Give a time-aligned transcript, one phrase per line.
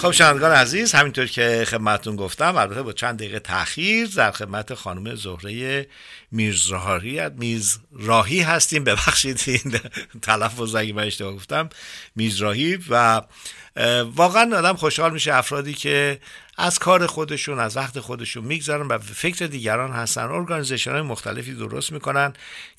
[0.00, 5.14] خب شنوندگان عزیز همینطور که خدمتتون گفتم البته با چند دقیقه تاخیر در خدمت خانم
[5.14, 5.86] زهره
[6.32, 8.84] میرزراهی میزراهی هستیم.
[8.84, 9.80] ببخشید این
[10.22, 11.68] تلفظ اگه من اشتباه گفتم
[12.16, 13.22] میزراهی و
[14.14, 16.20] واقعا آدم خوشحال میشه افرادی که
[16.56, 21.92] از کار خودشون از وقت خودشون می‌گذارن و فکر دیگران هستن ارگانیزیشن های مختلفی درست
[21.92, 22.32] می‌کنن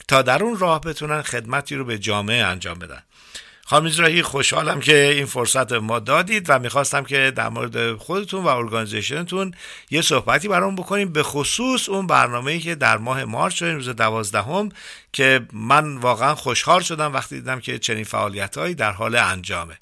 [0.08, 3.04] تا در اون راه بتونن خدمتی رو به جامعه انجام بدن.
[3.72, 8.48] خانم میزراهی خوشحالم که این فرصت ما دادید و می‌خواستم که در مورد خودتون و
[8.48, 9.54] ارگانیزیشنتون
[9.92, 14.70] یه صحبتی برام بکنیم به خصوص اون برنامه‌ای که در ماه مارچ روز دوازدهم
[15.14, 19.78] که من واقعا خوشحال شدم وقتی دیدم که چنین فعالیتهایی در حال انجامه.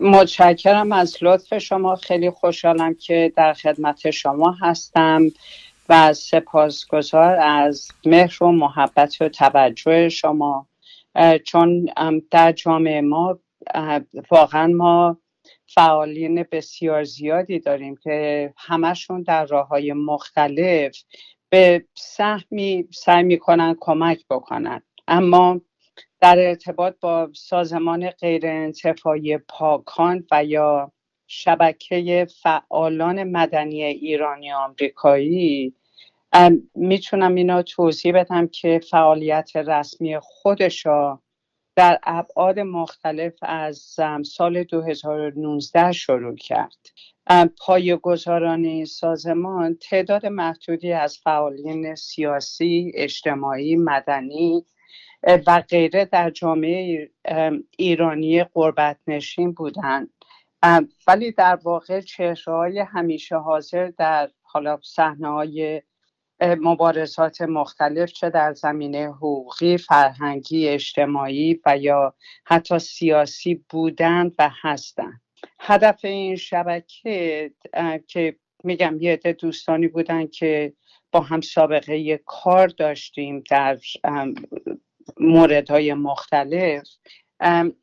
[0.00, 1.96] متشکرم از لطف شما.
[1.96, 5.22] خیلی خوشحالم که در خدمت شما هستم
[5.88, 10.66] و سپاسگزار از مهر و محبت و توجه شما.
[11.44, 11.90] چون
[12.30, 13.38] در جامعه ما
[14.30, 15.18] واقعا ما
[15.66, 20.96] فعالین بسیار زیادی داریم که همشون در راه های مختلف
[21.50, 24.82] به سهمی سعی می‌کنن کمک بکنن.
[25.08, 25.60] اما
[26.20, 30.92] در ارتباط با سازمان غیر انتفاعی پاکان و یا
[31.26, 35.74] شبکه فعالان مدنی ایرانی آمریکایی
[36.74, 41.18] می‌تونم اینا توضیح بدم که فعالیت رسمی خودشا
[41.76, 46.76] در ابعاد مختلف از سال 2019 شروع کرد.
[47.66, 54.64] پای گذاران این سازمان تعداد محدودی از فعالین سیاسی، اجتماعی، مدنی
[55.46, 57.10] و غیره در جامعه
[57.78, 60.10] ایرانی قربت نشین بودند
[61.06, 65.82] ولی در واقع چهره همیشه حاضر در حالا صحنه های
[66.42, 72.14] مبارزات مختلف چه در زمینه حقوقی، فرهنگی، اجتماعی و یا
[72.44, 75.20] حتی سیاسی بودند و هستند.
[75.60, 77.50] هدف این شبکه
[78.08, 80.72] که میگم یه عده دوستانی بودن که
[81.12, 83.78] با هم سابقه کار داشتیم در
[85.20, 86.88] موردهای مختلف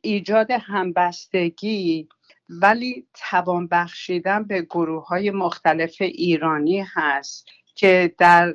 [0.00, 2.08] ایجاد همبستگی
[2.48, 7.46] ولی توان بخشیدن به گروه های مختلف ایرانی هست
[7.80, 8.54] که در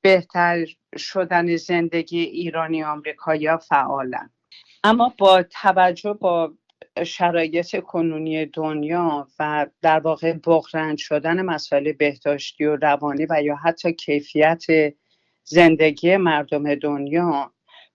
[0.00, 0.66] بهتر
[0.96, 4.30] شدن زندگی ایرانی آمریکایی فعالن.
[4.84, 6.52] اما با توجه با
[7.06, 13.92] شرایط کنونی دنیا و در واقع بغرند شدن مسائل بهداشتی و روانی و یا حتی
[13.92, 14.64] کیفیت
[15.44, 17.52] زندگی مردم دنیا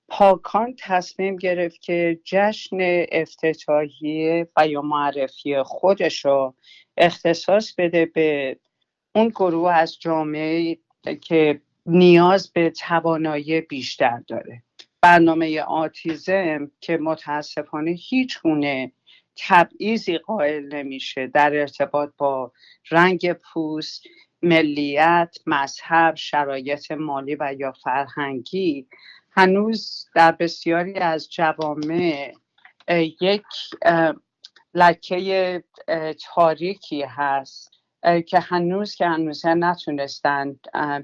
[0.08, 2.78] پاکان تصمیم گرفت که جشن
[3.12, 6.56] افتتاحیه و یا معرفی خودش رو
[6.98, 8.57] اختصاص بده به
[9.16, 10.78] اون گروه از جامعه
[11.22, 14.63] که نیاز به توانایی بیشتر داره.
[15.02, 18.92] برنامه آتیزم که متاسفانه هیچ گونه
[19.36, 22.52] تبعیضی قائل نمیشه در ارتباط با
[22.92, 24.04] رنگ پوست
[24.42, 28.88] ملیت مذهب شرایط مالی و یا فرهنگی.
[29.31, 32.34] هنوز در بسیاری از جوامع
[33.22, 33.44] یک
[34.74, 35.64] لکه
[36.34, 37.70] تاریکی هست.
[38.27, 40.59] که هنوز که هنوزه نتونستن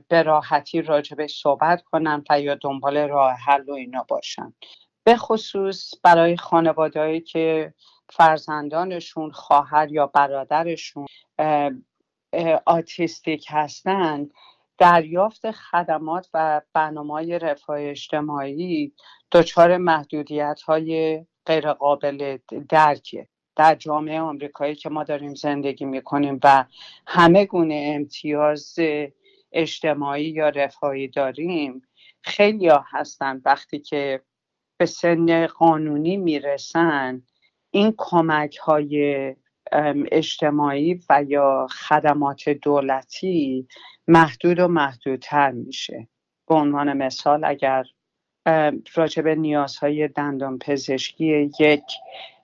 [0.07, 4.53] به راحتی راجبه صحبت کنن و یا دنبال راه حل و اینا باشن.
[5.03, 7.73] به خصوص برای خانوادهایی که
[8.09, 11.05] فرزندانشون خواهر یا برادرشون
[12.65, 14.31] آتیستیک هستند
[14.77, 18.93] دریافت خدمات و برنامه رفاه اجتماعی
[19.31, 22.37] دچار محدودیت های غیرقابل
[22.69, 23.27] درکه.
[23.57, 26.65] در جامعه آمریکایی که ما داریم زندگی می‌کنیم و
[27.07, 28.79] همه گونه امتیاز
[29.51, 31.81] اجتماعی یا رفاهی داریم
[32.21, 34.21] خیلی ها هستن وقتی که
[34.77, 37.21] به سن قانونی می‌رسن
[37.71, 39.35] این کمک های
[40.11, 43.67] اجتماعی و یا خدمات دولتی
[44.07, 46.07] محدود و محدودتر میشه.
[46.47, 47.85] به عنوان مثال اگر
[48.95, 51.83] راجب نیازهای دندان پزشکی یک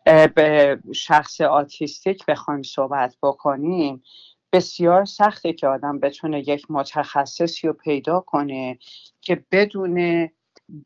[0.05, 4.03] به شخص آتیستیک بخوایم صحبت بکنیم
[4.53, 8.79] بسیار سخته که آدم بتونه یک متخصصی رو پیدا کنه
[9.21, 10.29] که بدون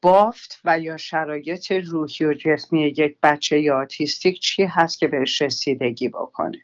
[0.01, 5.41] بافت و یا شرایط روحی و جسمی یک بچه یا آتیستیک چی هست که بهش
[5.41, 6.61] رسیدگی بکنه.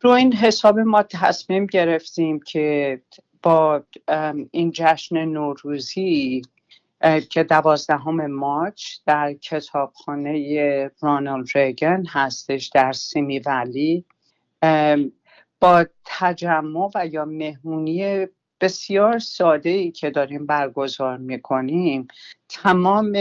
[0.00, 3.00] رو این حساب ما تصمیم گرفتیم که
[3.42, 3.82] با
[4.50, 6.42] این جشن نوروزی
[7.30, 14.04] که دوازدهم مارچ در کتابخانه رانالد ریگن هستش در سیمی ولی.
[15.60, 18.26] با تجمع و یا مهمونی
[18.60, 22.08] بسیار ساده ای که داریم برگزار می‌کنیم
[22.48, 23.12] تمام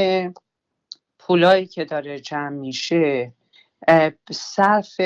[1.19, 3.33] پولایی که داره جمع میشه
[4.31, 5.01] صرف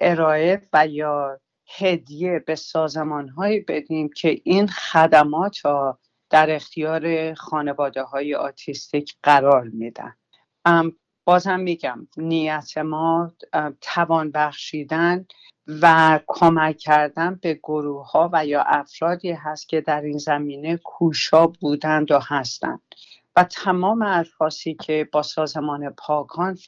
[0.00, 1.40] ارائه و یا
[1.78, 5.98] هدیه به سازمان هایی بدیم که این خدمات را
[6.30, 10.14] در اختیار خانواده های آتیستیک قرار میدن.
[11.24, 13.32] بازم میگم نیت ما
[13.80, 15.26] توان بخشیدن
[15.66, 21.46] و کمک کردن به گروه ها و یا افرادی هست که در این زمینه کوشا
[21.46, 22.82] بودند و هستند.
[23.36, 26.58] و تمام اشخاصی که با سازمان پاکان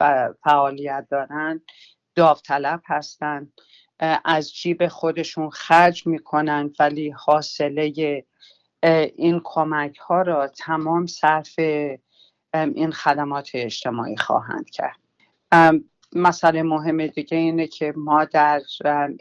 [0.45, 1.63] فعالیت دارند
[2.15, 3.53] داوطلب هستند.
[4.25, 8.25] از جیب خودشون خرج می‌کنند ولی حاصله
[8.83, 11.55] این کمک ها را تمام صرف
[12.55, 14.97] این خدمات اجتماعی خواهند کرد.
[16.13, 18.61] مسئله مهم دیگه اینه که ما در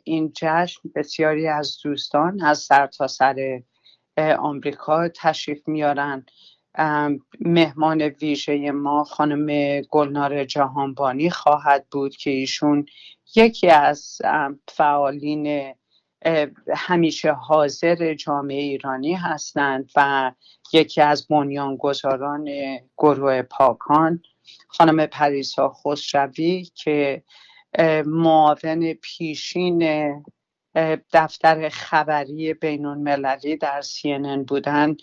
[0.03, 3.61] این جشن بسیاری از دوستان از سرتاسر
[4.15, 6.25] سر آمریکا تشریف میارن
[7.39, 12.85] مهمان ویژه ما خانم گلنار جهانبانی خواهد بود که ایشون
[13.35, 14.17] یکی از
[14.67, 15.73] فعالین
[16.75, 20.31] همیشه حاضر جامعه ایرانی هستند و
[20.73, 22.49] یکی از بنیانگذاران
[22.97, 24.23] گروه پاکان
[24.67, 27.23] خانم پریسا خسروی که
[28.05, 30.11] معاون پیشین
[31.13, 34.95] دفتر خبری بین المللی در CNN بودن.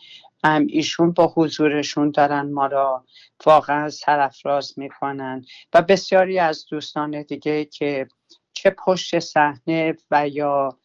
[0.69, 3.05] ایشون با حضورشون دارن ما را
[3.47, 5.45] واقعا سرفراز می‌کنن.
[5.75, 8.09] و بسیاری از دوستان دیگه که
[8.53, 10.79] چه پشت صحنه و یا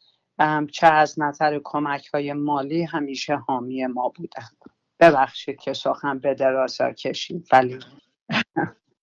[0.71, 4.47] چه از نظر کمک های مالی همیشه حامی ما بودن.
[4.99, 7.79] ببخشید که سخن به درازا کشید ولی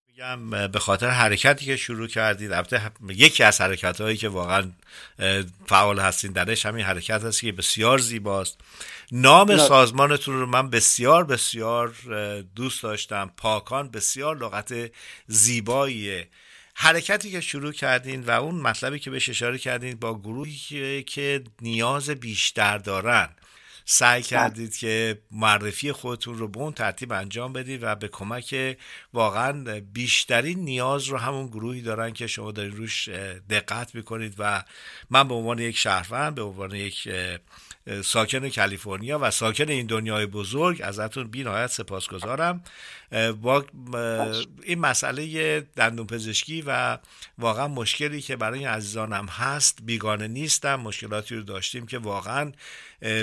[0.08, 4.70] میگم به خاطر حرکتی که شروع کردید البته یکی از حرکت هایی که واقعا
[5.66, 8.60] فعال هستین درش همین حرکت هست که بسیار زیباست.
[9.12, 11.94] نام سازمانتون رو من بسیار بسیار
[12.56, 13.30] دوست داشتم.
[13.36, 14.74] پاکان بسیار لغت
[15.26, 16.28] زیباییه.
[16.78, 22.10] حرکتی که شروع کردین و اون مطلبی که بهش اشاره کردین با گروهی که نیاز
[22.10, 23.28] بیشتر دارن
[23.84, 24.28] سعی بله.
[24.28, 28.76] کردید که معرفی خودتون رو به اون ترتیب انجام بدید و به کمک
[29.12, 33.08] واقعا بیشترین نیاز رو همون گروهی دارن که شما دارید روش
[33.50, 34.64] دقت می‌کنید و
[35.10, 37.08] من به عنوان یک شهروند به عنوان یک
[38.04, 40.82] ساکن کالیفرنیا و ساکن این دنیای بزرگ.
[40.82, 42.64] ازتون بی نهایت سپاسگزارم
[43.42, 43.64] با
[44.62, 46.98] این مسئله دندون پزشکی و
[47.38, 50.74] واقعا مشکلی که برای عزیزانم هست بیگانه نیستم.
[50.74, 52.52] مشکلاتی رو داشتیم که واقعا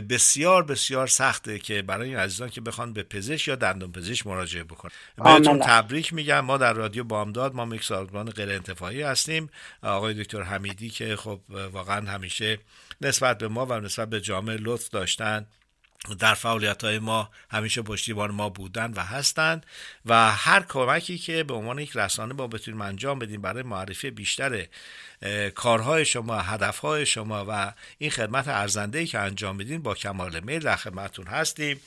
[0.09, 4.63] بسیار بسیار سخته که برای این عزیزان که بخوان به پزشک یا دندون پزشک مراجعه
[4.63, 4.91] بکنن.
[5.23, 6.39] بهتون تبریک میگم.
[6.39, 9.49] ما در رادیو بامداد ما یک سازمان غیر انتفاعی هستیم.
[9.81, 12.59] آقای دکتر حمیدی که خب واقعا همیشه
[13.01, 15.45] نسبت به ما و نسبت به جامعه لطف داشتن.
[16.19, 19.65] در فعالیت های ما همیشه پشتیبان ما بودن و هستند
[20.05, 24.65] و هر کمکی که به عنوان یک رسانه با بتونیم انجام بدیم برای معرفی بیشتر
[25.55, 30.75] کارهای شما هدفهای شما و این خدمت ارزنده که انجام بدین با کمال میل در
[30.75, 31.79] خدمتتون هستیم.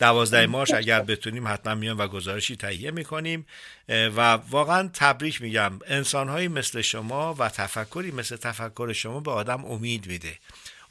[0.00, 3.46] دوازده مارش اگر بتونیم حتما میان و گزارشی تهیه می‌کنیم.
[3.88, 5.78] و واقعا تبریک میگم.
[5.86, 10.38] انسانهایی مثل شما و تفکری مثل تفکر شما به آدم امید میده.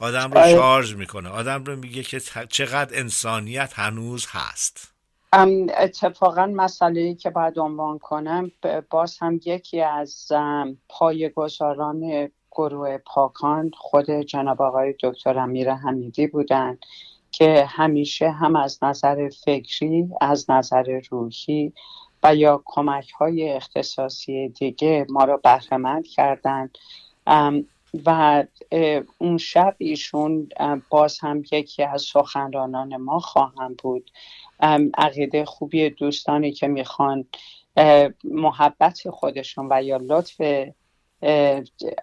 [0.02, 0.40] آدم رو.
[0.40, 1.28] شارژ می‌کنه.
[1.28, 4.92] آدم رو میگه که چقدر انسانیت هنوز هست.
[5.78, 8.52] اتفاقا مسئله که باید عنوان کنم
[8.90, 10.32] باز هم یکی از
[10.88, 16.78] پایگزاران گروه پاکان خود جناب آقای دکتر امیر حمیدی بودند
[17.30, 21.72] که همیشه هم از نظر فکری از نظر روحی
[22.22, 26.78] و یا کمک های اختصاصی دیگه ما رو بهرهمند کردند
[28.06, 28.44] و
[29.18, 30.48] اون شب ایشون
[30.90, 34.10] باز هم یکی از سخنرانان ما خواهم بود.
[34.98, 37.24] عقیده خوبی دوستانی که می‌خوان
[38.24, 40.40] محبت خودشون و یا لطف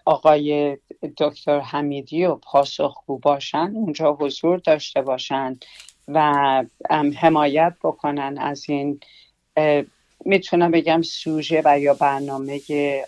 [0.05, 0.77] آقای
[1.17, 5.65] دکتر حمیدی و پاسخگو باشن اونجا حضور داشته باشند
[6.07, 6.33] و
[7.15, 8.99] حمایت بکنن از این
[10.25, 12.61] می‌تونم بگم سوژه و یا برنامه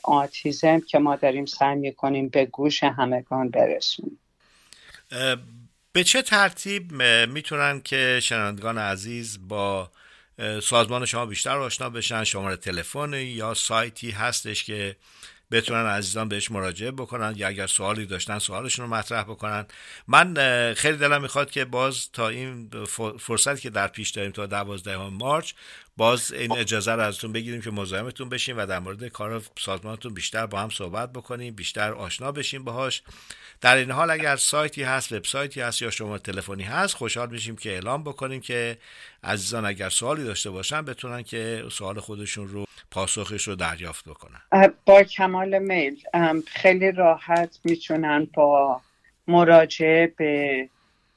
[0.03, 4.19] آتیزم که ما داریم سعی می‌کنیم به گوش همگان برسونیم.
[5.93, 6.93] به چه ترتیب
[7.27, 9.91] می‌تونن که شنوندگان عزیز با
[10.63, 14.95] سازمان شما بیشتر آشنا بشن؟ شماره تلفن یا سایتی هستش که
[15.51, 19.65] بتونن عزیزان بهش مراجعه بکنن یا اگر سوالی داشتن سوالشون رو مطرح بکنن؟
[20.07, 20.33] من
[20.73, 22.69] خیلی دلم می‌خواد که باز تا این
[23.19, 25.53] فرصت که در پیش داریم تا دوازده مارچ
[26.01, 30.45] باز این اجازه رو ازتون بگیریم که مزاحمتون بشیم و در مورد کار سازمانتون بیشتر
[30.45, 33.03] با هم صحبت بکنیم بیشتر آشنا بشیم باهاش.
[33.61, 37.69] در این حال اگر سایتی هست وبسایتی هست یا شما تلفنی هست خوشحال میشیم که
[37.69, 38.77] اعلام بکنیم که
[39.23, 44.41] عزیزان اگر سوالی داشته باشن بتونن که سوال خودشون رو پاسخش رو دریافت بکنن.
[44.85, 45.97] با کمال میل.
[46.47, 48.81] خیلی راحت می‌تونن با
[49.27, 50.69] مراجعه به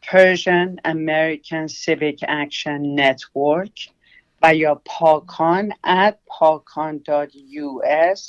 [0.02, 3.93] Persian American Civic Action Network
[4.44, 8.20] و یا پاکان at pakan.us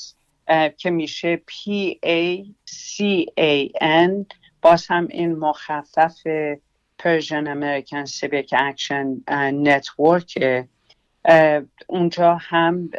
[0.78, 1.62] که میشه P
[2.06, 4.26] A C A N.
[4.62, 6.22] باز هم این مخفف
[7.04, 9.08] Persian American Civic Action
[9.66, 10.64] Network
[11.88, 12.90] اونجا هم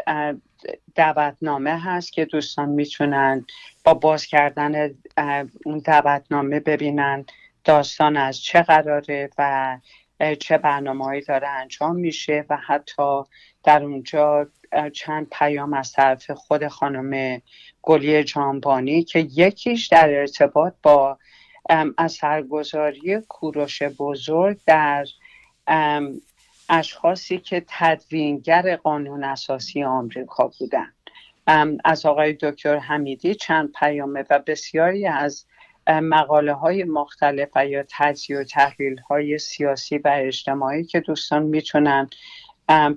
[0.95, 3.47] دعوتنامه هست که دوستان می‌تونن
[3.85, 4.95] با باز کردن
[5.65, 7.25] اون دعوتنامه ببینن
[7.65, 9.79] داستان از چه قراره و
[10.39, 13.23] چه برنامه داره انجام میشه و حتی
[13.65, 14.47] در اونجا
[14.93, 17.43] چند پیام از طرف خود خانم
[17.83, 21.19] گلی جانبانی که یکیش در ارتباط با
[21.99, 25.07] اثرگذاری کوروش بزرگ در
[26.69, 30.93] اشخاصی که تدوینگر قانون اساسی آمریکا بودن.
[31.85, 35.47] از آقای دکتر حمیدی چند پیامه و بسیاری از
[35.89, 42.11] مقاله های مختلف و یا تجزیه و تحلیل های سیاسی و اجتماعی که دوستان می‌تونن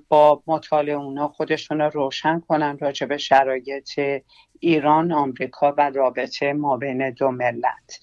[0.09, 3.99] با مطالعه اونا خودشون رو روشن کنن راجع به شرایط
[4.59, 7.99] ایران آمریکا و رابطه ما بین دو ملت.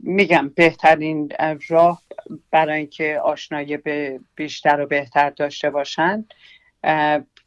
[0.00, 1.32] میگم بهترین
[1.68, 2.02] راه
[2.50, 6.24] برای اینکه آشنایی به بیشتر و بهتر داشته باشن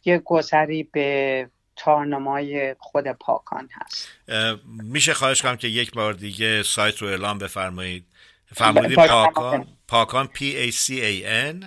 [0.05, 4.07] یه گذری به تارنمای خود پاکان هست.
[4.65, 8.05] میشه خواهش کنم که یک بار دیگه سایت رو اعلام بفرمایید.
[8.55, 11.65] فرمودید پاکان پاکان P A C A N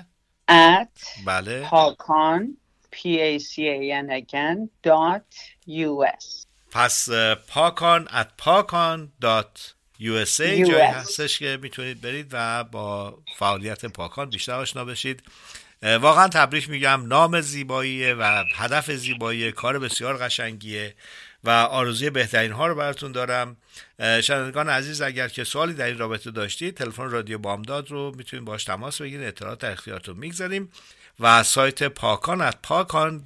[0.51, 1.61] at بله.
[1.61, 2.57] پاکان
[2.93, 5.37] P A C A N again dot
[5.69, 7.09] US پس
[7.49, 9.61] پاکان at پاکان dot
[10.01, 15.23] USA جایی هستش که می‌تونید برید و با فعالیت پاکان بیشتر آشنا بشید.
[15.83, 17.07] واقعا تبریک میگم.
[17.07, 20.95] نام زیبایی و هدف زیبایی کار بسیار قشنگیه
[21.45, 23.57] و آرزوی بهترین ها رو براتون دارم.
[23.99, 28.65] شنوندگان عزیز اگر که سوالی در این رابطه داشتید تلفن رادیو بامداد رو می‌تونید باش
[28.65, 29.27] تماس بگیرید.
[29.27, 30.73] اطلاعات در اختیارتون می‌گذاریم
[31.21, 33.25] و سایت پاکان at پاکان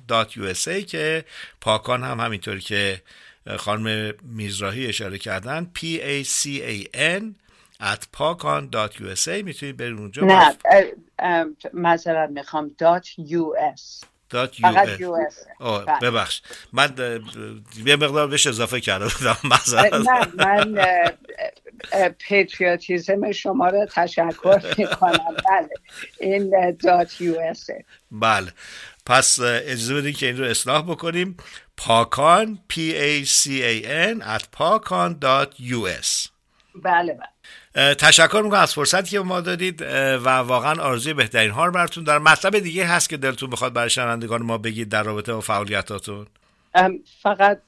[0.87, 1.25] که
[1.61, 3.03] پاکان هم همینطوری که
[3.57, 7.23] خانم میزراهی اشاره کردن P A C A N
[7.81, 10.25] at پاکان.usa می‌تونید برید اونجا.
[10.25, 10.57] نه
[11.73, 14.05] معذرت می‌خوام دات یو اس.
[14.63, 15.45] فقط اس.
[16.03, 16.43] ببخش.
[16.73, 17.21] من
[17.87, 19.37] یه مقدار بهش اضافه کرده بودم.
[20.09, 20.79] نه من
[22.19, 25.37] پیتریاتیزم شما رو تشکر می‌کنم.
[25.51, 25.69] بله.
[26.21, 27.67] این dot US.
[28.11, 28.53] بله.
[29.07, 31.37] پس اجازه بدین که این رو اصلاح بکنیم.
[31.77, 36.34] پاکان P A C A N at پاکان.us
[36.83, 37.19] بله
[37.75, 37.95] بله.
[37.95, 42.23] تشکر می‌کنم از فرصتی که ما دادید و واقعا آرزوی بهترین ها رو براتون دارم.
[42.23, 46.27] مطلب دیگه هست که دلتون بخواد برای شنوندگان ما بگید در رابطه با فعالیتاتون.
[47.23, 47.61] فقط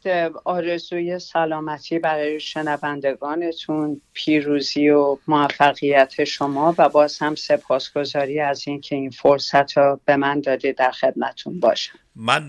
[0.44, 9.10] آرزوی سلامتی برای شنوندگانتون پیروزی و موفقیت شما و باز هم سپاسگزاری از اینکه این
[9.10, 11.98] فرصت رو به من دادید در خدمتون باشم.
[12.16, 12.48] من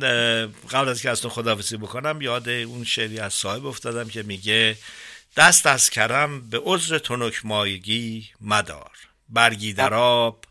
[0.71, 4.75] قبل از که از تو خداحافظی بکنم یاد اون شعری از صاحب افتادم که میگه
[5.37, 8.91] دست از کرم به عذر تنک مایگی مدار.
[9.29, 10.45] برگی در آب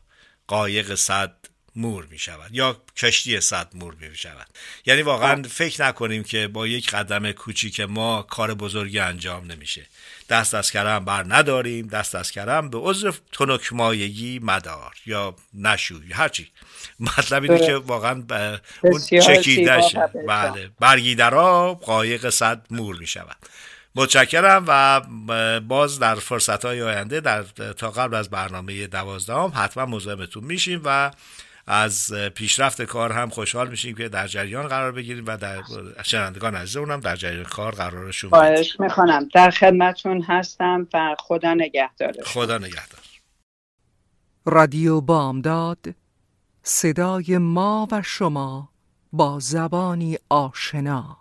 [0.47, 1.35] قایق صد
[1.77, 4.47] مور می شود یا کشتی صد مور می شود.
[4.87, 9.87] یعنی واقعا فکر نکنیم که با یک قدم کوچیک ما کار بزرگی انجام نمیشه.
[10.29, 16.13] دست از کرم بر نداریم دست از کرم به عذر تنک مایگی مدار یا نشوی
[16.13, 16.51] هرچی
[17.01, 18.25] مطلب اینه که واقعا
[18.83, 19.97] اون چکیدش
[20.29, 20.71] بله.
[20.81, 23.37] برگی در آب قایق صد مور می شود.
[23.97, 25.01] متشکرم و
[25.61, 27.43] باز در فرصت های آینده در
[27.77, 31.11] تا قبل از برنامه دوازدهم حتما مزاحمتون میشیم و
[31.67, 35.63] از پیشرفت کار هم خوشحال میشیم که در جریان قرار بگیریم و در
[36.03, 39.29] شنوندگان عزیزمونم در جریان کار قرارشون خواهش می‌کنم.
[39.35, 43.01] در خدمتون هستم و خدا نگهدار خدا نگهدار.
[44.45, 45.95] رادیو بامداد
[46.63, 48.69] صدای ما و شما
[49.13, 51.16] با زبانی آشنا.